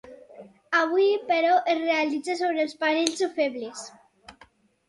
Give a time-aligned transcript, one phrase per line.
[0.77, 3.85] Avui, però, es realitza sobre els parells o febles.